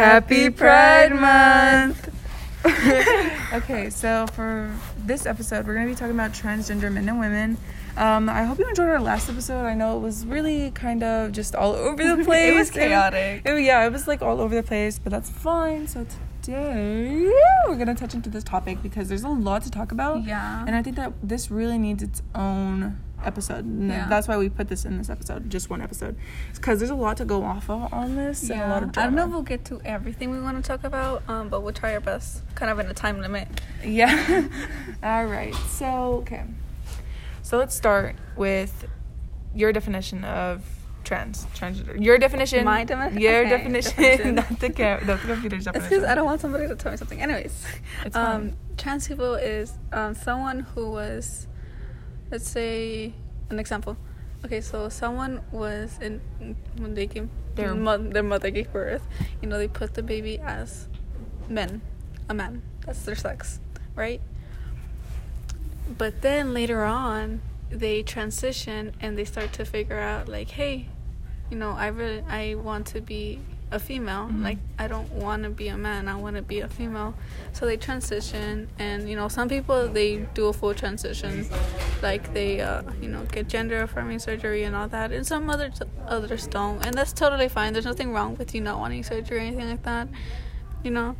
Happy 0.00 0.50
Pride 0.50 1.12
Month! 1.12 2.10
okay, 3.52 3.90
so 3.90 4.24
for 4.28 4.72
this 4.96 5.26
episode, 5.26 5.66
we're 5.66 5.74
going 5.74 5.88
to 5.88 5.92
be 5.92 5.96
talking 5.98 6.14
about 6.14 6.30
transgender 6.32 6.92
men 6.92 7.08
and 7.08 7.18
women. 7.18 7.56
Um, 7.96 8.28
I 8.28 8.44
hope 8.44 8.60
you 8.60 8.68
enjoyed 8.68 8.88
our 8.88 9.00
last 9.00 9.28
episode. 9.28 9.64
I 9.66 9.74
know 9.74 9.96
it 9.96 10.00
was 10.00 10.24
really 10.24 10.70
kind 10.70 11.02
of 11.02 11.32
just 11.32 11.56
all 11.56 11.72
over 11.74 12.16
the 12.16 12.22
place. 12.24 12.52
it 12.52 12.56
was 12.56 12.70
chaotic. 12.70 13.42
It- 13.44 13.64
yeah, 13.64 13.84
it 13.84 13.90
was 13.90 14.06
like 14.06 14.22
all 14.22 14.40
over 14.40 14.54
the 14.54 14.62
place, 14.62 15.00
but 15.00 15.10
that's 15.10 15.28
fine. 15.28 15.88
So 15.88 16.06
today, 16.42 17.30
we're 17.68 17.74
going 17.76 17.86
to 17.86 17.94
touch 17.94 18.14
into 18.14 18.30
this 18.30 18.44
topic 18.44 18.82
because 18.82 19.08
there's 19.08 19.24
a 19.24 19.28
lot 19.28 19.62
to 19.62 19.70
talk 19.70 19.92
about. 19.92 20.24
Yeah. 20.24 20.64
And 20.66 20.74
I 20.74 20.82
think 20.82 20.96
that 20.96 21.12
this 21.22 21.50
really 21.50 21.78
needs 21.78 22.02
its 22.02 22.22
own 22.34 22.98
episode. 23.24 23.64
And 23.64 23.88
Yeah. 23.90 24.08
That's 24.08 24.28
why 24.28 24.36
we 24.36 24.48
put 24.48 24.68
this 24.68 24.84
in 24.84 24.98
this 24.98 25.10
episode, 25.10 25.50
just 25.50 25.70
one 25.70 25.82
episode. 25.82 26.16
Because 26.54 26.78
there's 26.78 26.90
a 26.90 26.94
lot 26.94 27.16
to 27.18 27.24
go 27.24 27.42
off 27.44 27.68
of 27.68 27.92
on 27.92 28.16
this 28.16 28.48
and 28.50 28.60
a 28.60 28.68
lot 28.68 28.82
of 28.82 28.96
I 28.96 29.04
don't 29.04 29.14
know 29.14 29.26
if 29.26 29.30
we'll 29.30 29.42
get 29.42 29.64
to 29.66 29.80
everything 29.84 30.30
we 30.30 30.40
want 30.40 30.62
to 30.62 30.66
talk 30.66 30.84
about, 30.84 31.22
um, 31.28 31.48
but 31.48 31.62
we'll 31.62 31.72
try 31.72 31.92
our 31.94 32.00
best, 32.00 32.42
kind 32.54 32.70
of 32.70 32.78
in 32.78 32.86
a 32.86 32.94
time 32.94 33.20
limit. 33.20 33.48
Yeah. 33.84 34.48
All 35.02 35.26
right. 35.26 35.54
So, 35.68 36.14
okay. 36.22 36.44
So 37.42 37.58
let's 37.58 37.74
start 37.74 38.16
with 38.36 38.86
your 39.54 39.72
definition 39.72 40.24
of 40.24 40.64
trans 41.10 41.44
transgender. 41.58 41.94
Your 42.06 42.18
definition. 42.18 42.64
My 42.64 42.84
defini- 42.86 43.18
Your 43.20 43.40
okay, 43.40 43.50
definition. 43.56 43.96
definition. 44.02 44.34
not 44.40 44.60
the 44.60 44.70
ca- 44.70 45.00
not 45.08 45.20
the 45.22 45.26
computer's 45.34 45.64
definition. 45.64 45.66
It's 45.66 45.74
definition. 45.74 45.88
because 45.90 46.04
I 46.04 46.14
don't 46.14 46.24
want 46.30 46.40
somebody 46.40 46.68
to 46.68 46.76
tell 46.76 46.92
me 46.92 46.96
something. 47.02 47.20
Anyways, 47.20 47.54
It's 48.06 48.14
um, 48.16 48.24
fine. 48.24 48.56
trans 48.76 49.08
people 49.08 49.34
is 49.34 49.72
um, 49.92 50.14
someone 50.14 50.60
who 50.60 50.90
was, 50.92 51.48
let's 52.30 52.48
say, 52.48 53.12
an 53.50 53.58
example. 53.58 53.96
Okay, 54.44 54.60
so 54.60 54.88
someone 54.88 55.42
was 55.50 55.98
in 56.00 56.20
when 56.78 56.94
they 56.94 57.06
Their- 57.06 57.28
their 57.56 57.74
mo- 57.74 57.98
their 58.14 58.22
mother 58.22 58.50
gave 58.50 58.72
birth. 58.72 59.02
You 59.42 59.48
know, 59.48 59.58
they 59.58 59.66
put 59.68 59.94
the 59.94 60.04
baby 60.04 60.38
as 60.38 60.86
men, 61.48 61.82
a 62.28 62.34
man. 62.34 62.62
That's 62.86 63.02
their 63.02 63.16
sex, 63.16 63.58
right? 63.96 64.20
But 65.98 66.22
then 66.22 66.54
later 66.54 66.84
on, 66.84 67.42
they 67.68 68.02
transition 68.04 68.94
and 69.00 69.18
they 69.18 69.24
start 69.24 69.52
to 69.54 69.64
figure 69.64 69.98
out 69.98 70.28
like, 70.28 70.50
hey, 70.50 70.88
you 71.50 71.56
know, 71.56 71.70
I 71.72 71.88
really 71.88 72.22
I 72.28 72.54
want 72.54 72.86
to 72.88 73.00
be 73.00 73.38
a 73.72 73.78
female. 73.78 74.28
Mhm. 74.28 74.42
Like 74.42 74.58
I 74.78 74.88
don't 74.88 75.10
want 75.12 75.44
to 75.44 75.50
be 75.50 75.68
a 75.68 75.76
man. 75.76 76.08
I 76.08 76.16
want 76.16 76.34
to 76.36 76.42
be 76.42 76.60
a 76.60 76.68
female. 76.68 77.14
So 77.52 77.66
they 77.66 77.76
transition, 77.76 78.68
and 78.78 79.08
you 79.08 79.14
know, 79.16 79.28
some 79.28 79.48
people 79.48 79.88
they 79.88 80.26
do 80.34 80.46
a 80.48 80.52
full 80.52 80.74
transition, 80.74 81.46
like 82.02 82.32
they 82.34 82.60
uh, 82.60 82.82
you 83.00 83.08
know 83.08 83.22
get 83.30 83.48
gender 83.48 83.82
affirming 83.82 84.18
surgery 84.18 84.64
and 84.64 84.74
all 84.74 84.88
that, 84.88 85.12
and 85.12 85.24
some 85.26 85.48
others 85.50 85.80
others 86.06 86.46
don't, 86.48 86.84
and 86.84 86.94
that's 86.96 87.12
totally 87.12 87.48
fine. 87.48 87.72
There's 87.72 87.84
nothing 87.84 88.12
wrong 88.12 88.36
with 88.36 88.54
you 88.54 88.60
not 88.60 88.78
wanting 88.80 89.04
surgery 89.04 89.38
or 89.38 89.40
anything 89.40 89.68
like 89.70 89.82
that. 89.84 90.08
You 90.82 90.90
know, 90.90 91.14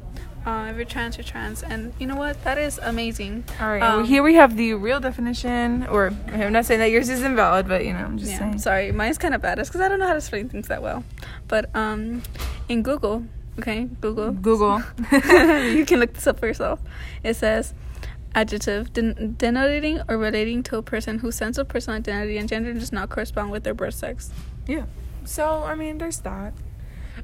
uh, 0.47 0.69
if 0.71 0.77
you're 0.77 0.85
trans, 0.85 1.17
you're 1.17 1.25
trans, 1.25 1.63
and 1.63 1.93
you 1.99 2.07
know 2.07 2.17
what? 2.17 2.43
That 2.45 2.59
is 2.59 2.79
amazing. 2.83 3.45
All 3.61 3.69
right. 3.69 3.83
um, 3.83 4.05
here 4.05 4.23
we 4.23 4.35
have 4.35 4.57
the 4.57 4.75
real 4.75 5.01
definition, 5.01 5.87
or 5.87 6.13
I'm 6.29 6.53
not 6.53 6.65
saying 6.65 6.81
that 6.81 6.91
yours 6.91 7.09
is 7.09 7.23
invalid, 7.23 7.69
but 7.69 7.85
you 7.85 7.93
know, 7.93 8.01
I'm 8.01 8.19
just 8.19 8.31
yeah, 8.33 8.39
saying. 8.39 8.59
sorry, 8.59 8.93
mine's 8.93 9.19
kind 9.19 9.35
of 9.35 9.43
bad. 9.43 9.59
It's 9.59 9.69
because 9.69 9.83
I 9.83 9.89
don't 9.89 9.99
know 9.99 10.07
how 10.07 10.13
to 10.13 10.19
explain 10.19 10.49
things 10.49 10.69
that 10.69 10.83
well. 10.83 11.05
But 11.49 11.75
um, 11.77 12.23
in 12.69 12.83
Google, 12.83 13.25
okay, 13.59 13.89
Google, 14.01 14.33
Google. 14.33 14.83
you 15.13 15.85
can 15.85 16.01
look 16.01 16.15
this 16.15 16.27
up 16.27 16.39
for 16.39 16.47
yourself. 16.47 16.81
It 17.23 17.35
says 17.35 17.75
adjective 18.35 18.93
den- 18.93 19.35
denoting 19.39 20.01
or 20.09 20.17
relating 20.17 20.63
to 20.63 20.79
a 20.79 20.83
person 20.83 21.19
whose 21.19 21.35
sense 21.35 21.59
of 21.59 21.69
personal 21.69 21.99
identity 21.99 22.39
and 22.39 22.49
gender 22.49 22.73
does 22.73 22.93
not 22.93 23.11
correspond 23.11 23.51
with 23.51 23.65
their 23.65 23.75
birth 23.75 23.95
sex. 23.95 24.31
Yeah. 24.67 24.87
So, 25.25 25.65
I 25.65 25.75
mean, 25.75 25.99
there's 25.99 26.21
that. 26.21 26.55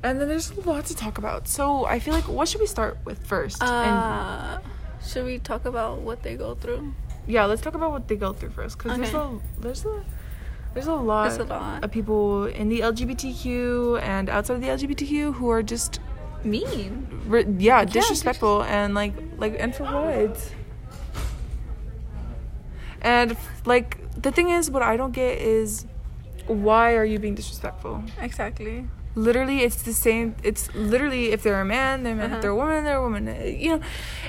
And 0.03 0.21
then 0.21 0.29
there's 0.29 0.51
a 0.51 0.61
lot 0.61 0.85
to 0.87 0.95
talk 0.95 1.19
about. 1.19 1.49
So, 1.49 1.85
I 1.87 1.99
feel 1.99 2.15
like 2.15 2.29
what 2.29 2.49
should 2.49 2.61
we 2.61 2.67
start 2.67 2.99
with 3.05 3.19
first? 3.27 3.63
and 3.63 3.97
Uh, 3.97 4.59
should 5.05 5.25
we 5.25 5.39
talk 5.39 5.65
about 5.65 6.01
what 6.01 6.23
they 6.23 6.37
go 6.37 6.55
through? 6.55 6.93
yeah, 7.27 7.45
let's 7.47 7.61
talk 7.63 7.75
about 7.75 7.91
what 7.91 8.07
they 8.09 8.17
go 8.17 8.33
through 8.33 8.51
first 8.51 8.79
cuz 8.79 8.97
there's 8.97 9.13
a 9.15 9.19
Okay. 9.19 9.45
there's 9.61 9.85
a 9.85 10.05
there's 10.75 10.87
a 10.87 10.95
lot, 10.95 11.29
There's 11.29 11.41
a 11.41 11.45
lot. 11.45 11.83
of 11.85 11.91
people 11.91 12.45
in 12.47 12.69
the 12.69 12.81
LGBTQ 12.83 13.99
and 14.03 14.29
outside 14.29 14.55
of 14.55 14.61
the 14.61 14.69
LGBTQ 14.69 15.33
who 15.35 15.49
are 15.51 15.63
just 15.63 15.99
Mean. 16.45 17.09
re- 17.27 17.47
yeah, 17.59 17.85
dis- 17.85 17.95
disrespectful 17.95 18.63
and 18.65 18.95
like 18.95 19.15
like 19.39 19.57
and 19.59 19.75
for 19.75 19.85
what? 19.85 20.37
And 23.03 23.37
like 23.65 23.99
the 24.21 24.31
thing 24.33 24.51
is 24.51 24.71
what 24.71 24.83
I 24.83 24.97
don't 24.97 25.13
get 25.13 25.39
is 25.41 25.87
why 26.47 26.95
are 26.95 27.05
you 27.05 27.19
being 27.19 27.35
disrespectful? 27.35 28.03
Exactly. 28.21 28.87
Literally 29.17 29.59
it's 29.67 29.81
the 29.83 29.93
same 29.95 30.35
it's 30.43 30.65
literally 30.75 31.33
if 31.35 31.43
they're 31.43 31.61
a 31.61 31.65
man 31.65 32.03
they're 32.03 32.13
a 32.13 32.17
man 32.17 32.27
Uh-huh. 32.27 32.37
if 32.37 32.43
they're 32.43 32.51
a 32.59 32.63
woman 32.65 32.85
they're 32.85 32.99
a 32.99 33.07
woman 33.09 33.27
Uh, 33.29 33.33
you 33.65 33.71
know 33.71 33.81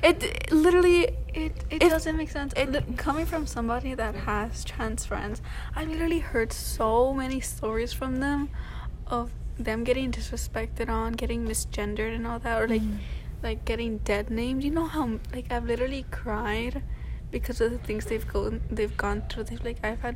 it, 0.02 0.24
it 0.24 0.52
literally 0.52 1.02
It 1.46 1.54
it 1.70 1.84
If- 1.84 1.92
doesn't 1.96 2.18
make 2.18 2.32
sense. 2.32 2.52
it- 2.62 2.98
coming 2.98 3.26
from 3.32 3.44
somebody 3.46 3.92
that 4.02 4.14
has 4.30 4.64
trans 4.72 5.02
friends, 5.06 5.38
I 5.80 5.82
literally 5.92 6.22
heard 6.32 6.52
so 6.52 7.14
many 7.14 7.40
stories 7.42 7.92
from 8.00 8.12
them 8.26 8.50
of 9.18 9.26
them 9.68 9.80
getting 9.90 10.08
disrespected 10.12 10.88
on, 10.90 11.14
getting 11.14 11.42
misgendered 11.52 12.12
and 12.18 12.26
all 12.30 12.40
that, 12.46 12.56
or 12.62 12.68
like 12.76 12.82
Mhm. 12.82 12.98
like 13.48 13.60
getting 13.72 13.92
dead 14.12 14.26
named. 14.42 14.64
You 14.66 14.72
know 14.78 14.88
how 14.96 15.04
like 15.36 15.48
I've 15.54 15.66
literally 15.74 16.04
cried 16.22 16.82
because 17.36 17.58
of 17.64 17.70
the 17.76 17.82
things 17.88 18.02
they've 18.10 18.28
gone 18.36 18.62
they've 18.78 18.98
gone 19.06 19.20
through. 19.30 19.44
They've 19.50 19.66
like 19.70 19.80
I've 19.90 20.02
had 20.08 20.16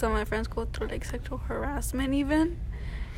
some 0.00 0.12
of 0.12 0.18
my 0.20 0.26
friends 0.30 0.46
go 0.56 0.62
through 0.72 0.88
like 0.94 1.04
sexual 1.14 1.38
harassment 1.50 2.14
even, 2.22 2.46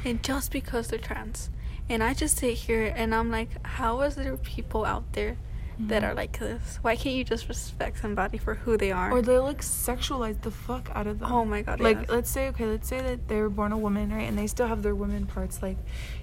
and 0.04 0.22
just 0.22 0.50
because 0.52 0.88
they're 0.88 0.98
trans. 0.98 1.50
And 1.88 2.02
I 2.02 2.14
just 2.14 2.38
sit 2.38 2.54
here 2.54 2.92
and 2.96 3.14
I'm 3.14 3.30
like, 3.30 3.64
how 3.66 4.00
is 4.02 4.14
there 4.14 4.36
people 4.36 4.84
out 4.84 5.12
there 5.12 5.36
that 5.78 6.02
Mhm. 6.02 6.08
are 6.08 6.14
like 6.14 6.38
this? 6.38 6.78
Why 6.82 6.96
can't 6.96 7.14
you 7.16 7.24
just 7.24 7.48
respect 7.48 7.98
somebody 8.00 8.38
for 8.38 8.54
who 8.54 8.76
they 8.76 8.92
are? 8.92 9.10
or 9.12 9.20
they 9.22 9.38
like 9.38 9.60
sexualize 9.62 10.40
the 10.42 10.50
fuck 10.50 10.90
out 10.94 11.06
of 11.06 11.18
them 11.18 11.32
oh 11.32 11.44
my 11.44 11.62
god, 11.62 11.80
like 11.80 11.98
yes. 12.00 12.08
let's 12.10 12.30
say 12.30 12.48
okay 12.48 12.66
let's 12.66 12.88
say 12.88 13.00
that 13.00 13.26
they 13.28 13.40
were 13.40 13.48
born 13.50 13.72
a 13.72 13.78
woman 13.78 14.12
right 14.12 14.28
and 14.28 14.38
they 14.38 14.46
still 14.46 14.68
have 14.68 14.82
their 14.82 14.94
women 14.94 15.26
parts 15.26 15.62
like 15.62 15.76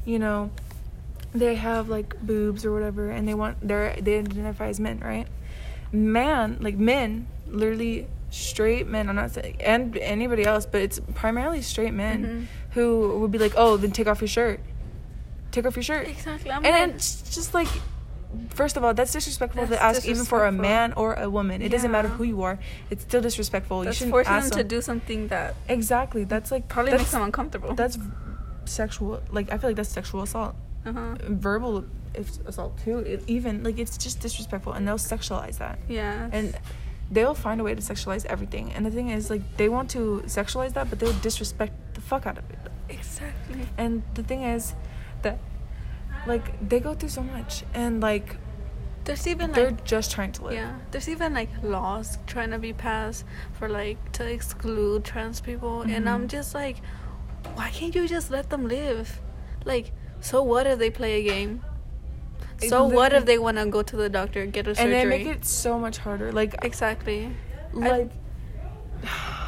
you 0.06 0.18
know 0.20 0.50
they 1.34 1.56
have 1.56 1.90
like 1.90 2.20
boobs 2.22 2.64
or 2.66 2.72
whatever 2.74 3.10
and 3.10 3.28
they 3.28 3.34
want 3.34 3.56
their 3.68 3.96
they 4.02 4.20
identify 4.20 4.68
as 4.68 4.80
men 4.80 5.00
right 5.00 5.28
man 5.92 6.58
like 6.62 6.78
men 6.78 7.28
literally 7.48 8.08
straight 8.32 8.86
men 8.88 9.10
i'm 9.10 9.16
not 9.16 9.32
saying 9.32 9.56
and 9.60 9.98
anybody 9.98 10.44
else 10.44 10.66
but 10.66 10.82
it's 10.82 11.00
primarily 11.16 11.62
straight 11.62 11.94
men 11.94 12.24
Mhm. 12.24 12.74
who 12.76 13.18
would 13.20 13.32
be 13.32 13.38
like 13.40 13.54
oh 13.58 13.78
then 13.78 13.92
take 13.92 14.08
off 14.08 14.22
your 14.22 14.28
shirt. 14.28 14.60
Take 15.52 15.66
off 15.66 15.76
your 15.76 15.82
shirt. 15.84 16.08
Exactly. 16.08 16.52
I'm 16.52 16.64
and 16.64 16.76
like, 16.76 16.96
it's 16.96 17.34
just 17.36 17.56
like 17.56 17.68
first 18.50 18.78
of 18.78 18.84
all 18.84 18.94
that's 18.94 19.12
disrespectful 19.12 19.64
to 19.64 19.70
That's 19.72 19.98
ask 20.00 20.08
even 20.08 20.24
for 20.26 20.46
a 20.46 20.52
man 20.52 20.94
or 20.94 21.16
a 21.16 21.28
woman. 21.28 21.64
It 21.64 21.70
doesn't 21.70 21.90
matter 21.92 22.08
who 22.08 22.24
you 22.24 22.44
are. 22.44 22.60
It's 22.92 23.02
still 23.02 23.22
disrespectful. 23.22 23.84
You 23.84 23.92
shouldn't 23.92 24.12
forcing 24.12 24.32
ask 24.34 24.50
them. 24.52 24.60
to 24.60 24.64
do 24.64 24.80
something 24.82 25.28
that 25.30 25.56
exactly. 25.68 26.24
That's 26.24 26.52
like 26.52 26.68
probably 26.68 26.92
that's, 26.92 27.02
makes 27.02 27.12
them 27.12 27.24
uncomfortable. 27.24 27.74
that's 27.74 27.98
sexual 28.66 29.22
like 29.32 29.52
i 29.52 29.58
feel 29.58 29.72
like 29.72 29.76
that's 29.78 29.90
sexual 29.90 30.22
assault. 30.22 30.54
Uh-huh. 30.86 31.16
verbal 31.28 31.84
if 32.14 32.28
assault 32.46 32.78
too 32.84 33.00
it, 33.00 33.24
even 33.28 33.64
like 33.64 33.80
it's 33.80 33.98
just 33.98 34.20
disrespectful 34.22 34.74
and 34.74 34.88
they'll 34.88 34.98
sexualize 34.98 35.58
that. 35.58 35.80
Yeah. 35.88 36.30
and 36.32 36.56
they'll 37.12 37.34
find 37.34 37.60
a 37.60 37.64
way 37.64 37.74
to 37.74 37.82
sexualize 37.82 38.26
everything 38.26 38.72
and 38.74 38.86
the 38.86 38.92
thing 38.92 39.10
is 39.10 39.30
like 39.30 39.42
they 39.58 39.68
want 39.70 39.90
to 39.90 40.22
sexualize 40.26 40.74
that 40.74 40.90
but 40.90 41.00
they'll 41.00 41.20
disrespect 41.22 41.74
the 41.96 42.02
fuck 42.02 42.26
out 42.28 42.38
of 42.38 42.44
it 42.52 42.60
exactly. 42.90 43.62
and 43.78 44.04
the 44.14 44.24
thing 44.24 44.44
is 44.44 44.74
that 45.24 45.40
like 46.28 46.46
they 46.70 46.80
go 46.80 46.94
through 46.94 47.10
so 47.10 47.24
much 47.24 47.64
and 47.74 48.02
like 48.02 48.36
There's 49.06 49.26
even 49.26 49.52
they're 49.54 49.72
like 49.72 49.84
just 49.86 50.12
trying 50.12 50.34
to 50.34 50.44
live 50.46 50.54
yeah, 50.54 50.74
there's 50.92 51.10
even 51.10 51.34
like 51.34 51.50
laws 51.64 52.20
trying 52.28 52.52
to 52.52 52.60
be 52.60 52.74
passed 52.74 53.26
for 53.54 53.68
like 53.68 53.98
to 54.18 54.24
exclude 54.30 55.04
trans 55.04 55.42
people, 55.42 55.82
and 55.82 56.08
I'm 56.08 56.24
Mhm. 56.26 56.30
just 56.38 56.54
like, 56.54 56.78
why 57.56 57.70
can't 57.72 57.96
you 57.96 58.08
just 58.08 58.30
let 58.30 58.50
them 58.52 58.68
live? 58.68 59.20
Like, 59.66 59.94
so 60.22 60.44
what 60.44 60.68
if 60.68 60.78
they 60.78 60.92
play 60.92 61.14
a 61.22 61.24
game? 61.24 61.64
So 62.68 62.86
what 62.86 63.14
if 63.14 63.26
they 63.26 63.38
want 63.40 63.58
to 63.58 63.66
go 63.66 63.82
to 63.82 63.96
the 63.96 64.10
doctor 64.10 64.46
get 64.46 64.68
a 64.68 64.76
surgery? 64.76 65.00
and 65.00 65.12
they 65.12 65.18
make 65.18 65.28
it 65.28 65.46
so 65.46 65.80
much 65.80 65.98
harder 65.98 66.32
like 66.32 66.56
exactly. 66.62 67.32
like 67.74 68.12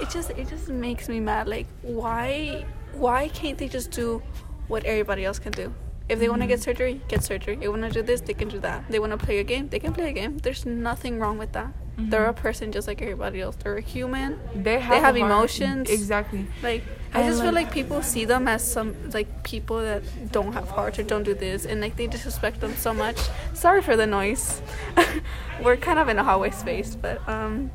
It 0.01 0.09
just 0.09 0.29
it 0.31 0.47
just 0.49 0.69
makes 0.69 1.09
me 1.09 1.19
mad. 1.19 1.47
Like, 1.47 1.67
why 1.81 2.65
why 2.93 3.27
can't 3.29 3.57
they 3.57 3.67
just 3.67 3.91
do 3.91 4.21
what 4.67 4.83
everybody 4.85 5.25
else 5.25 5.39
can 5.39 5.51
do? 5.51 5.73
If 6.09 6.19
they 6.19 6.27
want 6.29 6.41
to 6.41 6.47
get 6.47 6.59
mm-hmm. 6.59 6.63
surgery, 6.63 7.01
get 7.07 7.23
surgery. 7.23 7.55
They 7.55 7.67
want 7.67 7.83
to 7.83 7.89
do 7.89 8.01
this, 8.01 8.21
they 8.21 8.33
can 8.33 8.49
do 8.49 8.59
that. 8.59 8.83
They 8.89 8.99
want 8.99 9.11
to 9.11 9.17
play 9.17 9.39
a 9.39 9.43
game, 9.43 9.69
they 9.69 9.79
can 9.79 9.93
play 9.93 10.09
a 10.09 10.13
game. 10.13 10.37
There's 10.39 10.65
nothing 10.65 11.19
wrong 11.19 11.37
with 11.37 11.51
that. 11.53 11.73
They're 11.97 12.25
a 12.25 12.33
person 12.33 12.71
just 12.71 12.87
like 12.87 13.01
everybody 13.01 13.41
else. 13.41 13.55
They're 13.57 13.77
a 13.77 13.81
human. 13.81 14.39
they 14.55 14.79
have, 14.79 15.03
have 15.03 15.15
a 15.15 15.19
heart. 15.19 15.31
emotions. 15.31 15.89
exactly 15.89 16.47
Like 16.63 16.83
I 17.13 17.23
just 17.27 17.41
feel 17.41 17.51
like- 17.51 17.65
like 17.65 17.73
people 17.73 18.01
see 18.01 18.25
them 18.25 18.47
as 18.47 18.63
some 18.63 18.95
like 19.11 19.43
people 19.43 19.79
that 19.81 20.01
don't 20.31 20.53
have 20.53 20.69
hearts 20.69 20.97
or 20.99 21.03
don't 21.03 21.23
do 21.23 21.33
this, 21.35 21.65
and 21.65 21.81
like 21.81 21.97
they 21.97 22.07
disrespect 22.07 22.59
them 22.61 22.73
so 22.77 22.93
much. 22.93 23.17
Sorry 23.53 23.81
for 23.81 23.95
the 23.97 24.07
noise. 24.07 24.61
We're 25.63 25.77
kind 25.77 25.99
of 25.99 26.07
in 26.07 26.17
a 26.17 26.23
hallway 26.23 26.51
space, 26.51 26.95
but 26.95 27.17
um, 27.27 27.69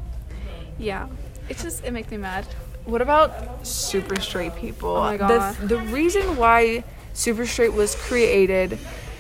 yeah, 0.79 1.07
it 1.49 1.59
just 1.59 1.85
it 1.85 1.93
makes 1.93 2.11
me 2.11 2.17
mad. 2.17 2.47
What 2.87 3.03
about 3.03 3.67
super 3.67 4.19
straight 4.21 4.57
people? 4.57 4.91
Oh 4.97 5.03
my 5.03 5.17
The- 5.19 5.27
God. 5.29 5.57
The, 5.69 5.79
reason 5.93 6.37
why 6.37 6.83
super 7.12 7.45
straight 7.47 7.75
was 7.75 7.95
created 7.95 8.79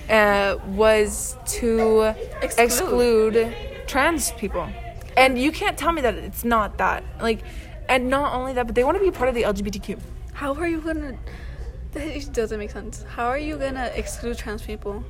uh, 0.08 0.56
was 0.68 1.36
to 1.58 2.14
Exclude. 2.42 2.58
exclude 3.36 3.56
trans 3.86 4.32
people. 4.32 4.66
And 5.16 5.38
you 5.38 5.50
can't 5.52 5.78
tell 5.78 5.92
me 5.92 6.02
that 6.02 6.14
it's 6.14 6.44
not 6.44 6.78
that. 6.78 7.02
Like, 7.20 7.40
and 7.88 8.08
not 8.10 8.34
only 8.34 8.52
that, 8.54 8.66
but 8.66 8.74
they 8.74 8.84
want 8.84 8.98
to 8.98 9.02
be 9.04 9.10
part 9.10 9.28
of 9.28 9.34
the 9.34 9.42
LGBTQ. 9.42 9.98
How 10.34 10.54
are 10.54 10.68
you 10.68 10.80
gonna? 10.80 11.16
That 11.92 12.32
doesn't 12.32 12.58
make 12.58 12.70
sense. 12.70 13.04
How 13.08 13.26
are 13.26 13.38
you 13.38 13.56
gonna 13.56 13.90
exclude 13.94 14.36
trans 14.38 14.62
people? 14.62 15.04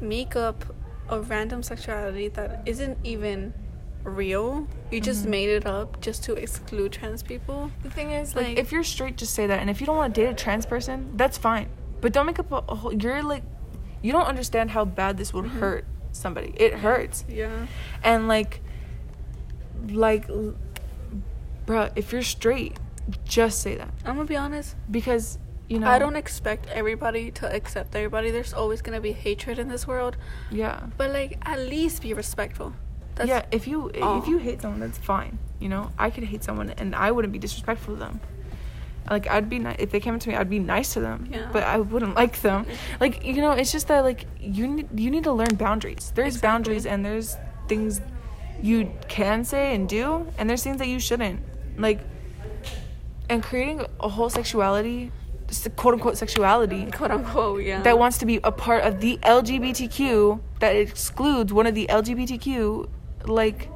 Make 0.00 0.36
up 0.36 0.64
a 1.08 1.20
random 1.20 1.62
sexuality 1.62 2.28
that 2.28 2.62
isn't 2.66 2.98
even 3.04 3.54
real. 4.02 4.66
You 4.90 5.00
just 5.00 5.22
Mm-hmm. 5.22 5.30
made 5.30 5.48
it 5.50 5.66
up 5.66 6.00
just 6.00 6.24
to 6.24 6.34
exclude 6.34 6.92
trans 6.92 7.22
people. 7.22 7.70
The 7.82 7.90
thing 7.90 8.10
is, 8.10 8.34
like, 8.34 8.48
Like- 8.48 8.58
if 8.58 8.72
you're 8.72 8.84
straight, 8.84 9.16
just 9.16 9.34
say 9.34 9.46
that. 9.46 9.60
And 9.60 9.70
if 9.70 9.80
you 9.80 9.86
don't 9.86 9.96
want 9.96 10.14
to 10.14 10.20
date 10.20 10.30
a 10.30 10.34
trans 10.34 10.66
person, 10.66 11.12
that's 11.16 11.38
fine. 11.38 11.68
But 12.00 12.12
don't 12.12 12.26
make 12.26 12.38
up 12.38 12.50
a, 12.52 12.62
a 12.68 12.74
whole. 12.74 12.92
You're 12.92 13.22
like, 13.22 13.42
you 14.02 14.12
don't 14.12 14.26
understand 14.26 14.70
how 14.72 14.84
bad 14.84 15.16
this 15.16 15.32
would 15.32 15.44
Mm-hmm. 15.46 15.60
hurt 15.60 15.84
somebody. 16.12 16.52
It 16.56 16.74
hurts. 16.74 17.24
Yeah. 17.28 17.66
And 18.02 18.28
like, 18.28 18.60
like, 19.90 20.28
bruh, 21.66 21.90
if 21.96 22.12
you're 22.12 22.22
straight, 22.22 22.76
just 23.24 23.60
say 23.60 23.76
that 23.76 23.92
I'm 24.04 24.16
gonna 24.16 24.26
be 24.26 24.36
honest. 24.36 24.76
because 24.90 25.38
you 25.68 25.80
know. 25.80 25.88
I 25.88 25.98
don't 25.98 26.14
expect 26.16 26.68
everybody 26.70 27.30
to 27.32 27.52
accept 27.52 27.94
everybody. 27.96 28.30
There's 28.30 28.54
always 28.54 28.82
gonna 28.82 29.00
be 29.00 29.12
hatred 29.12 29.58
in 29.58 29.68
this 29.68 29.86
world. 29.86 30.16
Yeah. 30.50 30.86
But 30.96 31.10
like, 31.10 31.38
at 31.42 31.58
least 31.58 32.02
be 32.02 32.14
respectful. 32.14 32.72
That's, 33.16 33.28
yeah. 33.28 33.46
If 33.50 33.66
you 33.66 33.90
all. 34.02 34.18
if 34.22 34.28
you 34.28 34.38
hate 34.38 34.62
someone, 34.62 34.80
that's 34.80 34.98
fine. 34.98 35.38
You 35.58 35.68
know, 35.68 35.90
I 35.98 36.10
could 36.10 36.24
hate 36.24 36.44
someone 36.44 36.70
and 36.70 36.94
I 36.94 37.10
wouldn't 37.10 37.32
be 37.32 37.38
disrespectful 37.38 37.94
to 37.94 38.00
them. 38.00 38.20
Like 39.10 39.28
I'd 39.28 39.48
be 39.48 39.58
nice 39.58 39.76
if 39.78 39.90
they 39.90 40.00
came 40.00 40.14
up 40.14 40.20
to 40.20 40.28
me, 40.28 40.36
I'd 40.36 40.50
be 40.50 40.58
nice 40.58 40.92
to 40.94 41.00
them. 41.00 41.28
Yeah. 41.32 41.48
But 41.52 41.62
I 41.62 41.78
wouldn't 41.78 42.14
like 42.14 42.40
them. 42.42 42.66
Like 43.00 43.24
you 43.24 43.40
know, 43.40 43.52
it's 43.52 43.72
just 43.72 43.88
that 43.88 44.00
like 44.04 44.26
you 44.38 44.66
need 44.68 45.00
you 45.00 45.10
need 45.10 45.24
to 45.24 45.32
learn 45.32 45.54
boundaries. 45.56 46.12
There's 46.14 46.34
Exactly. 46.36 46.48
boundaries 46.48 46.86
and 46.86 47.04
there's 47.04 47.36
things 47.68 48.00
you 48.62 48.90
can 49.08 49.44
say 49.44 49.74
and 49.74 49.88
do, 49.88 50.26
and 50.38 50.48
there's 50.48 50.62
things 50.62 50.78
that 50.78 50.88
you 50.88 50.98
shouldn't. 50.98 51.40
Like, 51.76 52.00
and 53.28 53.42
creating 53.42 53.84
a 54.00 54.08
whole 54.08 54.30
sexuality, 54.30 55.12
quote 55.76 55.94
unquote 55.94 56.16
sexuality, 56.16 56.90
quote 56.90 57.10
unquote. 57.10 57.62
Yeah. 57.64 57.82
that 57.82 57.98
wants 57.98 58.18
to 58.18 58.26
be 58.26 58.40
a 58.44 58.52
part 58.52 58.84
of 58.84 59.00
the 59.00 59.18
LGBTQ 59.18 60.40
that 60.60 60.74
excludes 60.76 61.52
one 61.52 61.66
of 61.66 61.74
the 61.74 61.86
LGBTQ, 61.88 62.88
like, 63.26 63.68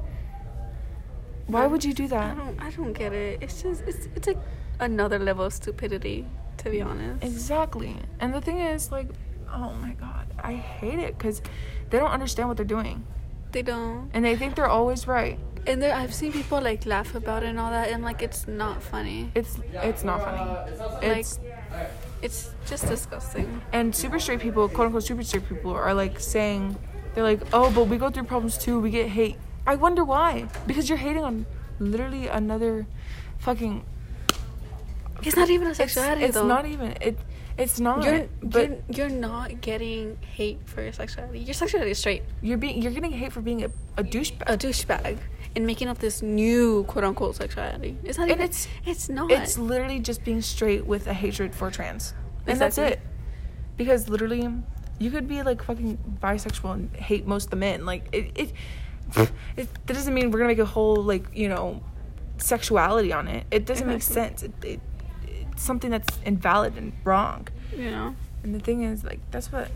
why 1.46 1.66
would 1.66 1.84
you 1.84 1.92
do 1.92 2.04
I 2.04 2.08
that? 2.08 2.36
don't. 2.36 2.62
I 2.62 2.70
don't 2.70 2.92
get 2.92 3.12
it. 3.12 3.38
It's 3.42 3.62
just. 3.62 3.82
It's. 3.82 4.06
It's 4.14 4.26
like 4.28 4.38
another 4.78 5.18
level 5.18 5.44
of 5.44 5.52
stupidity. 5.52 6.26
To 6.58 6.70
be 6.70 6.82
honest. 6.82 7.24
Exactly. 7.24 7.96
And 8.20 8.34
the 8.34 8.40
thing 8.40 8.60
is, 8.60 8.92
like, 8.92 9.08
oh 9.52 9.72
my 9.80 9.92
god, 9.94 10.26
I 10.38 10.52
hate 10.52 10.98
it 10.98 11.16
because 11.18 11.40
they 11.88 11.98
don't 11.98 12.10
understand 12.10 12.48
what 12.48 12.56
they're 12.58 12.66
doing, 12.66 13.04
They 13.52 13.62
don't. 13.62 14.10
and 14.14 14.24
they 14.24 14.36
think 14.36 14.54
they're 14.54 14.66
always 14.68 15.06
right. 15.06 15.38
And 15.66 15.82
there, 15.82 15.94
I've 15.94 16.14
seen 16.14 16.32
people 16.32 16.60
like 16.60 16.86
laugh 16.86 17.14
about 17.14 17.42
it 17.42 17.48
and 17.50 17.58
all 17.60 17.70
that, 17.70 17.90
and 17.90 18.02
like 18.02 18.22
it's 18.22 18.48
not 18.48 18.82
funny. 18.82 19.30
It's 19.34 19.58
it's 19.72 20.04
not 20.04 20.22
funny. 20.24 21.06
It's 21.06 21.38
It's 22.22 22.50
just 22.66 22.86
disgusting. 22.88 23.60
and 23.72 23.94
super 23.94 24.18
straight 24.18 24.40
people, 24.40 24.68
quote 24.68 24.86
unquote 24.86 25.04
super 25.04 25.22
straight 25.22 25.48
people, 25.48 25.72
are 25.72 25.94
like 25.94 26.20
saying, 26.20 26.76
they're 27.14 27.24
like, 27.24 27.40
oh, 27.52 27.70
but 27.72 27.84
we 27.88 27.96
go 27.98 28.10
through 28.10 28.24
problems 28.24 28.56
too. 28.58 28.78
We 28.80 28.90
get 28.90 29.08
hate. 29.08 29.36
I 29.66 29.76
wonder 29.76 30.04
why. 30.04 30.48
Because 30.66 30.88
you're 30.88 30.98
hating 30.98 31.24
on 31.24 31.46
literally 31.78 32.28
another 32.28 32.86
fucking 33.38 33.84
It's 35.22 35.36
not 35.36 35.50
even 35.50 35.66
a 35.66 35.70
it's, 35.70 35.78
sexuality 35.78 36.24
it's 36.24 36.34
though. 36.34 36.46
not 36.46 36.66
even 36.66 36.92
it 37.00 37.18
it's 37.60 37.78
not 37.80 38.02
You're, 38.04 38.28
but 38.42 38.68
you're 38.70 39.08
you're 39.08 39.08
not 39.18 39.60
getting 39.60 40.16
hate 40.22 40.58
for 40.64 40.82
your 40.82 40.92
sexuality. 40.92 41.40
Your 41.40 41.54
sexuality 41.54 41.90
is 41.92 41.98
straight. 41.98 42.22
you're 42.42 42.58
being 42.58 42.80
you're 42.82 42.92
getting 42.92 43.12
hate 43.12 43.32
for 43.32 43.40
being 43.40 43.62
a, 43.64 43.70
a 43.96 44.02
douchebag 44.04 44.42
A 44.46 44.56
douchebag 44.56 45.18
and 45.56 45.66
making 45.66 45.88
up 45.88 45.98
this 45.98 46.22
new 46.22 46.84
quote 46.84 47.04
unquote 47.04 47.36
sexuality. 47.36 47.96
It's 48.04 48.18
not 48.18 48.24
And 48.30 48.32
even. 48.40 48.44
it's- 48.44 48.68
It's 48.86 49.08
not. 49.08 49.30
it's 49.30 49.58
literally 49.58 49.98
just 50.00 50.24
being 50.24 50.42
straight 50.42 50.86
with 50.86 51.06
a 51.06 51.12
hatred 51.14 51.54
for 51.54 51.70
trans 51.70 52.14
and 52.46 52.58
that's 52.60 52.78
it 52.78 52.98
because 53.76 54.08
literally 54.08 54.48
you 54.98 55.10
could 55.10 55.26
be 55.28 55.42
like 55.42 55.62
fucking 55.62 55.98
bisexual 56.22 56.72
and 56.74 56.96
hate 56.96 57.26
most 57.26 57.44
of 57.44 57.50
the 57.50 57.56
men 57.56 57.84
like 57.86 58.08
it 58.12 58.30
it, 58.34 58.52
it 59.56 59.68
that 59.86 59.94
doesn't 59.94 60.14
mean 60.14 60.30
we're 60.30 60.38
gonna 60.38 60.48
make 60.48 60.58
a 60.58 60.64
whole 60.64 60.96
like 60.96 61.26
you 61.34 61.48
know 61.48 61.82
sexuality 62.38 63.12
on 63.12 63.28
it 63.28 63.44
it 63.50 63.66
doesn't 63.66 63.86
make 63.86 64.02
sense 64.02 64.42
it, 64.42 64.52
it, 64.64 64.80
something 65.60 65.90
that's 65.90 66.18
invalid 66.24 66.76
and 66.76 66.92
wrong 67.04 67.46
you 67.76 67.90
know. 67.90 68.14
and 68.42 68.54
the 68.54 68.60
thing 68.60 68.82
is 68.82 69.04
like 69.04 69.20
that's 69.30 69.52
what 69.52 69.70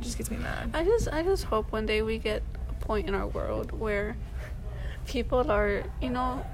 just 0.00 0.16
gets 0.16 0.30
me 0.30 0.36
mad 0.38 0.70
I 0.74 0.84
just 0.84 1.08
I 1.08 1.22
just 1.22 1.44
hope 1.44 1.72
one 1.72 1.86
day 1.86 2.02
we 2.02 2.18
get 2.18 2.42
a 2.70 2.74
point 2.84 3.08
in 3.08 3.14
our 3.14 3.26
world 3.26 3.72
where 3.72 4.16
people 5.06 5.50
are 5.50 5.82
you 6.00 6.10
know 6.10 6.44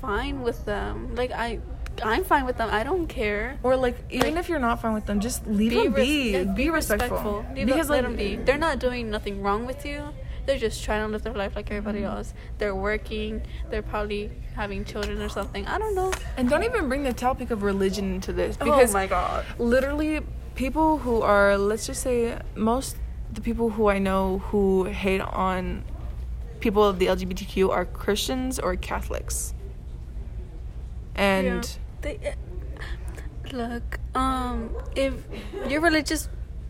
fine 0.00 0.42
with 0.42 0.64
them. 0.64 1.14
Like 1.14 1.32
I 1.32 1.60
I'm 2.02 2.24
fine 2.24 2.44
with 2.44 2.56
them. 2.56 2.68
I 2.72 2.82
don't 2.82 3.06
care. 3.06 3.58
Or 3.62 3.76
like 3.76 3.96
even 4.10 4.34
Like, 4.34 4.40
if 4.40 4.48
you're 4.48 4.58
not 4.58 4.82
fine 4.82 4.94
with 4.94 5.06
them, 5.06 5.20
just 5.20 5.46
leave 5.46 5.72
them 5.72 5.92
res- 5.92 6.06
be. 6.06 6.44
be 6.44 6.70
respectful. 6.70 7.44
Leave 7.54 7.66
because 7.66 7.86
them, 7.88 7.96
like 7.96 8.02
let 8.02 8.08
them 8.08 8.16
be. 8.16 8.36
They're 8.36 8.58
not 8.58 8.78
doing 8.80 9.10
nothing 9.10 9.42
wrong 9.42 9.66
with 9.66 9.86
you. 9.86 10.08
They're 10.46 10.58
just 10.58 10.84
trying 10.84 11.06
to 11.06 11.08
live 11.12 11.22
their 11.22 11.32
life 11.34 11.56
like 11.56 11.70
everybody 11.70 12.00
Mm-hmm. 12.00 12.16
else. 12.18 12.34
They're 12.58 12.74
working. 12.74 13.42
They're 13.70 13.82
probably 13.82 14.30
having 14.54 14.84
children 14.84 15.20
or 15.22 15.28
something. 15.28 15.66
I 15.66 15.78
don't 15.78 15.94
know. 15.94 16.12
and 16.36 16.48
don't 16.50 16.64
even 16.64 16.88
bring 16.88 17.02
the 17.02 17.12
topic 17.14 17.50
of 17.50 17.62
religion 17.62 18.14
into 18.14 18.32
this 18.32 18.56
because 18.56 18.90
oh 18.90 18.98
my 18.98 19.06
god. 19.06 19.44
literally 19.58 20.20
people 20.54 20.98
who 20.98 21.22
are 21.22 21.56
let's 21.58 21.86
just 21.86 22.02
say 22.02 22.38
most 22.54 22.96
the 23.32 23.40
people 23.40 23.70
who 23.70 23.88
I 23.88 23.98
know 23.98 24.38
who 24.50 24.84
hate 24.84 25.20
on 25.20 25.82
people 26.60 26.84
of 26.84 26.98
the 26.98 27.06
LGBTQ 27.06 27.70
are 27.70 27.84
Christians 27.84 28.58
or 28.58 28.76
Catholics. 28.76 29.54
And 31.14 31.46
Yeah. 31.46 31.62
They, 32.02 32.18
eh, 32.22 32.34
look, 33.52 33.98
um, 34.14 34.70
if 34.94 35.14
you're 35.68 35.80
religious, 35.80 36.28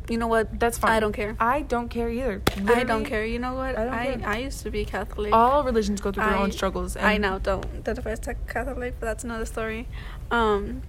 you 0.09 0.19
know 0.19 0.27
what? 0.27 0.59
that's 0.61 0.77
fine. 0.79 0.93
I 0.93 1.01
don't 1.01 1.13
care. 1.13 1.37
I 1.41 1.63
don't 1.63 1.89
care 1.89 2.09
either. 2.11 2.43
I 2.69 2.85
don't 2.85 3.05
care. 3.05 3.25
You 3.25 3.39
know 3.39 3.55
what? 3.55 3.79
I 3.79 3.85
don't 3.85 3.95
I, 3.95 4.05
care. 4.17 4.29
I 4.29 4.39
used 4.39 4.61
to 4.63 4.71
be 4.71 4.85
Catholic. 4.85 5.33
All 5.33 5.65
religions 5.65 6.01
go 6.01 6.13
through 6.13 6.25
their 6.25 6.35
I- 6.35 6.43
own 6.43 6.53
struggles. 6.53 6.97
And 6.97 7.07
I 7.07 7.17
now 7.19 7.39
don't 7.39 7.65
identify 7.77 8.11
as 8.11 8.21
tech- 8.21 8.47
Catholic, 8.49 8.95
but 9.01 9.07
that's 9.07 9.25
another 9.25 9.47
story. 9.47 9.89
Um, 10.31 10.83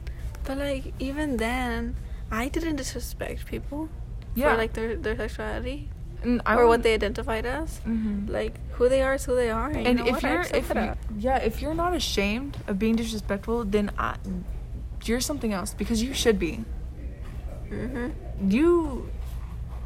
but 0.43 0.57
like 0.57 0.93
even 0.99 1.37
then, 1.37 1.95
I 2.31 2.49
didn't 2.49 2.75
disrespect 2.75 3.45
people 3.45 3.89
Yeah. 4.35 4.51
for 4.51 4.57
like 4.57 4.73
their 4.73 4.95
their 4.97 5.15
sexuality 5.15 5.89
I 6.45 6.55
or 6.57 6.67
what 6.67 6.81
they 6.83 6.93
identified 6.93 7.45
as. 7.45 7.79
Mhm. 7.85 8.29
Like 8.29 8.53
who 8.73 8.89
they 8.89 9.01
are 9.01 9.13
is 9.13 9.25
who 9.25 9.35
they 9.35 9.49
are. 9.51 9.69
And, 9.69 9.87
and 9.87 9.99
you 9.99 10.05
know 10.05 10.17
if 10.17 10.23
what? 10.23 10.31
You're 10.31 10.41
if 10.61 10.69
you, 10.73 10.93
yeah 11.19 11.37
if 11.37 11.61
you're 11.61 11.75
not 11.75 11.93
ashamed 11.95 12.57
of 12.67 12.77
being 12.79 12.95
disrespectful 12.95 13.63
then 13.63 13.91
I, 13.97 14.15
you're 15.05 15.21
something 15.21 15.53
else 15.53 15.73
because 15.73 16.01
you 16.01 16.13
should 16.13 16.39
be 16.39 16.65
Mhm. 17.69 18.11
you 18.49 19.09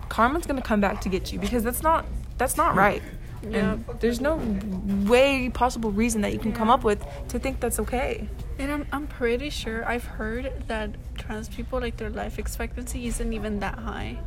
karma's 0.10 0.46
gonna 0.46 0.62
come 0.62 0.82
back 0.82 1.02
to 1.02 1.10
get 1.10 1.32
you 1.32 1.40
because 1.40 1.64
that's 1.64 1.84
not 1.84 2.06
that's 2.38 2.58
not 2.58 2.76
right 2.76 3.02
Yeah. 3.42 3.58
and 3.74 3.86
there's 4.02 4.20
no 4.20 4.36
way 5.08 5.50
possible 5.50 5.92
reason 5.92 6.22
that 6.22 6.34
you 6.34 6.40
can 6.40 6.52
come 6.52 6.70
up 6.70 6.84
with 6.84 7.00
to 7.30 7.40
think 7.40 7.60
that's 7.62 7.80
okay 7.80 8.28
And 8.60 8.70
I'm 8.76 8.84
I'm 8.92 9.08
pretty 9.08 9.50
sure 9.50 9.88
I've 9.88 10.04
heard 10.20 10.52
that 10.68 10.90
trans 11.22 11.48
people 11.48 11.80
like 11.80 11.96
their 12.02 12.10
life 12.22 12.36
expectancy 12.44 13.08
isn't 13.08 13.32
even 13.32 13.60
that 13.66 13.78
high. 13.80 14.20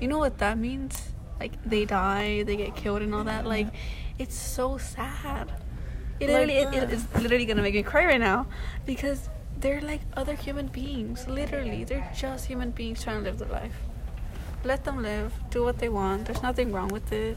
You 0.00 0.06
know 0.06 0.20
what 0.24 0.38
that 0.38 0.56
means? 0.66 0.94
Like 1.42 1.54
they 1.72 1.84
die, 1.86 2.44
they 2.46 2.54
get 2.64 2.72
killed 2.82 3.02
and 3.02 3.10
all 3.16 3.24
that. 3.24 3.42
Like 3.54 3.68
it's 4.22 4.38
so 4.58 4.78
sad. 4.78 5.50
It 6.20 6.28
Like, 6.30 6.46
literally 6.46 6.58
it, 6.78 6.84
uh, 6.84 6.94
it's 6.94 7.06
literally 7.24 7.46
gonna 7.50 7.66
make 7.66 7.74
me 7.74 7.82
cry 7.82 8.04
right 8.12 8.22
now 8.30 8.46
because 8.86 9.28
they're 9.58 9.82
like 9.92 10.02
other 10.20 10.36
human 10.46 10.68
beings. 10.68 11.26
Literally, 11.26 11.82
they're 11.82 12.08
just 12.14 12.46
human 12.46 12.70
beings 12.70 13.02
trying 13.02 13.18
to 13.18 13.24
live 13.28 13.38
their 13.42 13.48
life. 13.60 13.74
Let 14.64 14.84
them 14.84 15.02
live, 15.02 15.32
do 15.50 15.62
what 15.64 15.78
they 15.78 15.88
want. 15.88 16.26
There's 16.26 16.42
nothing 16.42 16.72
wrong 16.72 16.88
with 16.88 17.10
it. 17.12 17.36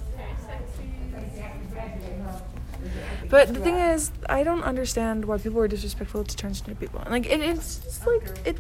but 3.29 3.53
the 3.53 3.59
thing 3.59 3.75
is 3.75 4.11
i 4.29 4.43
don't 4.43 4.61
understand 4.63 5.23
why 5.25 5.37
people 5.37 5.59
are 5.59 5.67
disrespectful 5.67 6.23
to 6.23 6.35
transgender 6.35 6.77
people 6.77 7.01
like 7.09 7.25
it, 7.25 7.39
it's 7.41 7.79
just 7.79 8.05
like 8.05 8.23
it 8.45 8.57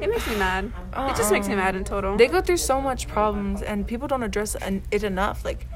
It 0.00 0.08
makes 0.08 0.26
me 0.28 0.36
mad. 0.36 0.64
It 1.10 1.16
just 1.16 1.30
makes 1.32 1.46
me 1.48 1.54
Uh-uh. 1.54 1.64
mad 1.64 1.74
in 1.76 1.84
total. 1.84 2.16
they 2.16 2.28
go 2.28 2.40
through 2.40 2.56
so 2.72 2.80
much 2.80 3.06
problems 3.08 3.60
and 3.62 3.86
people 3.86 4.06
don't 4.08 4.22
address 4.22 4.56
it 4.96 5.02
enough 5.04 5.44
like 5.44 5.66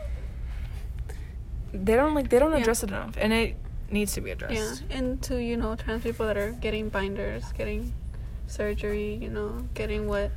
they 1.72 1.94
don't 1.96 2.14
like 2.14 2.28
they 2.30 2.38
don't 2.38 2.52
Yeah. 2.52 2.58
address 2.64 2.82
it 2.84 2.90
enough 2.90 3.14
and 3.18 3.32
it 3.32 3.56
needs 3.90 4.12
to 4.14 4.20
be 4.20 4.30
addressed. 4.30 4.82
Yeah, 4.88 4.96
and 4.96 5.20
to 5.28 5.34
you 5.42 5.56
know 5.56 5.74
trans 5.76 6.02
people 6.04 6.26
that 6.26 6.36
are 6.36 6.52
getting 6.52 6.88
binders, 6.88 7.44
getting 7.58 7.92
surgery, 8.46 9.14
you 9.24 9.28
know, 9.30 9.50
getting 9.74 10.08
what 10.08 10.30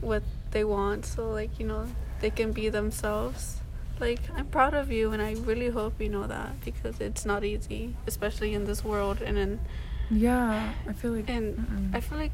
what 0.00 0.22
they 0.50 0.64
want, 0.64 1.04
so 1.06 1.30
like 1.30 1.58
you 1.58 1.66
know 1.66 1.86
they 2.20 2.30
can 2.30 2.52
be 2.52 2.68
themselves. 2.68 3.60
Like 3.98 4.20
I'm 4.36 4.46
proud 4.46 4.74
of 4.74 4.90
you, 4.90 5.12
and 5.12 5.22
I 5.22 5.32
really 5.32 5.68
hope 5.68 6.00
you 6.00 6.08
know 6.08 6.26
that 6.26 6.60
because 6.64 7.00
it's 7.00 7.24
not 7.24 7.44
easy, 7.44 7.96
especially 8.06 8.54
in 8.54 8.64
this 8.64 8.84
world 8.84 9.22
and 9.22 9.38
in 9.38 9.60
yeah 10.08 10.72
i 10.88 10.92
feel 10.92 11.10
like 11.10 11.28
and 11.28 11.56
mm-mm. 11.56 11.92
I 11.92 11.98
feel 11.98 12.16
like 12.16 12.30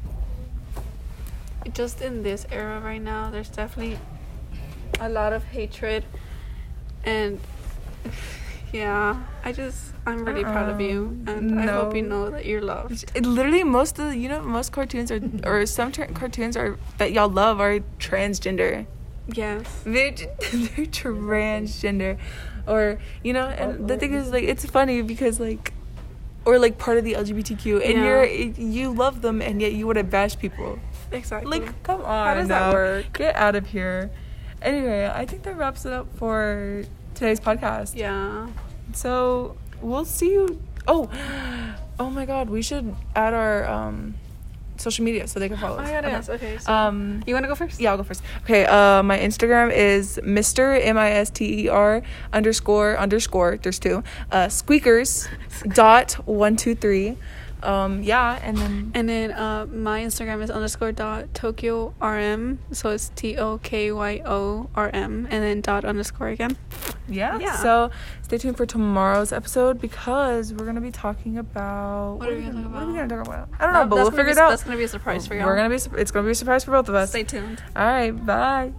just 1.73 2.01
in 2.01 2.23
this 2.23 2.45
era 2.51 2.79
right 2.79 3.01
now, 3.01 3.29
there's 3.29 3.49
definitely 3.49 3.97
a 4.99 5.09
lot 5.09 5.33
of 5.33 5.43
hatred, 5.45 6.03
and 7.03 7.39
yeah, 8.73 9.23
I 9.45 9.51
just 9.53 9.93
I'm 10.05 10.25
really 10.25 10.43
proud 10.43 10.67
of 10.69 10.81
you, 10.81 11.17
uh-uh. 11.27 11.33
and 11.37 11.59
I 11.61 11.67
hope 11.73 11.95
you 11.95 12.01
Uh-uh. 12.03 12.09
Know 12.09 12.29
that 12.31 12.45
you're 12.45 12.61
loved. 12.61 13.05
It 13.15 13.25
literally 13.25 13.63
most 13.63 13.97
of 13.99 14.07
the 14.09 14.17
you 14.17 14.27
know 14.27 14.41
most 14.41 14.71
cartoons 14.73 15.11
are 15.11 15.21
or 15.45 15.65
some 15.65 15.91
tra- 15.91 16.11
cartoons 16.11 16.57
are 16.57 16.77
that 16.97 17.11
y'all 17.13 17.29
love 17.29 17.61
are 17.61 17.79
transgender. 17.99 18.85
Yes. 19.33 19.63
They're, 19.85 20.11
they're 20.51 20.85
transgender, 20.91 22.17
or 22.67 22.99
you 23.23 23.31
know, 23.31 23.47
and 23.47 23.87
the 23.87 23.95
thing 23.97 24.13
is 24.13 24.31
like 24.31 24.43
it's 24.43 24.65
funny 24.65 25.01
because 25.01 25.39
like, 25.39 25.71
or 26.43 26.59
like 26.59 26.77
part 26.77 26.97
of 26.97 27.03
the 27.05 27.13
LGBTQ, 27.13 27.85
and 27.85 27.93
Yeah. 27.93 28.03
you're 28.03 28.25
you 28.25 28.91
love 28.93 29.21
them 29.21 29.41
and 29.41 29.61
yet 29.61 29.71
you 29.73 29.85
want 29.85 29.97
to 29.99 30.03
bash 30.03 30.37
people. 30.37 30.79
Exactly. 31.11 31.59
Like, 31.59 31.83
come 31.83 32.01
on, 32.01 32.27
How 32.27 32.33
does 32.33 32.47
that 32.49 32.73
work? 32.73 33.13
Get 33.13 33.35
out 33.35 33.55
of 33.55 33.67
here. 33.67 34.09
Anyway, 34.61 35.05
I 35.13 35.25
think 35.25 35.43
that 35.43 35.55
wraps 35.57 35.85
it 35.85 35.93
up 35.93 36.07
for 36.17 36.83
today's 37.13 37.39
podcast. 37.39 37.95
yeah. 37.95 38.47
So 38.93 39.55
we'll 39.81 40.05
see 40.05 40.31
you. 40.31 40.59
Oh, 40.87 41.09
oh 41.99 42.09
my 42.09 42.25
God, 42.25 42.49
we 42.49 42.61
should 42.61 42.93
add 43.15 43.33
our 43.33 43.65
um 43.65 44.15
social 44.75 45.05
media 45.05 45.27
so 45.27 45.39
they 45.39 45.47
can 45.47 45.57
follow 45.57 45.77
Oh 45.77 45.81
us. 45.81 45.89
god, 45.89 46.03
Okay. 46.05 46.11
yes. 46.13 46.29
Okay. 46.29 46.57
So 46.57 46.73
Um, 46.73 47.23
you 47.25 47.33
want 47.33 47.43
to 47.45 47.47
go 47.47 47.55
first? 47.55 47.79
yeah, 47.79 47.91
I'll 47.91 47.97
go 47.97 48.03
first. 48.03 48.21
Okay, 48.43 48.65
uh, 48.65 49.01
my 49.03 49.17
Instagram 49.17 49.71
is 49.71 50.19
Mr. 50.23 50.77
M 50.83 50.97
I 50.97 51.11
S 51.11 51.29
T 51.29 51.65
E 51.65 51.69
R 51.69 52.01
underscore 52.33 52.97
underscore. 52.97 53.57
There's 53.61 53.79
two. 53.79 54.03
Uh, 54.31 54.47
squeakers 54.49 55.27
dot 55.73 56.13
one 56.25 56.55
two 56.57 56.75
three. 56.75 57.17
Um, 57.63 58.03
yeah, 58.03 58.39
and 58.43 58.57
then 58.57 58.91
And 58.93 59.07
then 59.09 59.31
uh, 59.31 59.65
my 59.67 60.01
Instagram 60.01 60.41
is 60.43 60.51
underscore 60.51 60.91
dot 60.91 61.33
Tokyo 61.33 61.93
RM. 62.01 62.59
So 62.71 62.89
it's 62.89 63.09
T 63.15 63.37
O 63.37 63.57
K 63.59 63.91
Y 63.91 64.21
O 64.25 64.69
R 64.75 64.89
M. 64.93 65.27
And 65.31 65.43
then 65.43 65.61
dot 65.61 65.85
underscore 65.85 66.27
again. 66.29 66.57
yeah. 67.07 67.39
Yeah. 67.39 67.55
So 67.57 67.89
stay 68.21 68.37
tuned 68.37 68.57
for 68.57 68.65
tomorrow's 68.65 69.31
episode 69.31 69.79
because 69.81 70.53
we're 70.53 70.65
gonna 70.65 70.81
be 70.81 70.91
talking 70.91 71.37
about 71.37 72.15
What 72.19 72.29
are 72.29 72.35
we 72.35 72.41
gonna 72.41 72.63
talk 72.63 72.71
What 72.73 72.83
are 72.83 72.85
we 72.87 72.93
about? 72.99 73.09
gonna 73.09 73.23
talk 73.23 73.27
about? 73.27 73.49
I 73.59 73.65
don't 73.65 73.73
know, 73.73 73.85
but 73.87 73.95
we'll 73.95 74.11
figure 74.11 74.25
be- 74.25 74.31
it 74.31 74.37
out. 74.37 74.49
That's 74.49 74.63
going 74.63 74.73
to 74.75 74.77
be 74.77 74.83
a 74.83 74.87
surprise 74.87 75.25
for 75.27 75.35
y'all. 75.35 75.45
We're 75.45 75.55
gonna 75.55 75.69
be. 75.69 75.75
It's 76.01 76.11
gonna 76.11 76.25
be 76.25 76.31
a 76.31 76.35
surprise 76.35 76.63
for 76.65 76.71
both 76.71 76.89
of 76.89 76.95
us. 76.95 77.09
Stay 77.11 77.23
tuned. 77.23 77.61
All 77.75 77.85
right. 77.85 78.11
Bye. 78.11 78.73